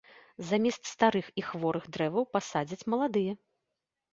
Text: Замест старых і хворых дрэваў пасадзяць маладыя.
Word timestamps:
Замест 0.51 0.87
старых 0.91 1.27
і 1.41 1.45
хворых 1.49 1.85
дрэваў 1.99 2.27
пасадзяць 2.37 2.87
маладыя. 2.95 3.37